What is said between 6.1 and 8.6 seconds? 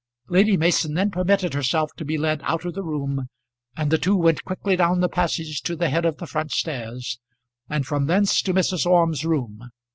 the front stairs, and from thence to